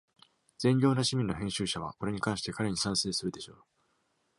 [0.57, 3.63] 「善良な市民」の編集者は、これに関して、彼に賛成するでしょう。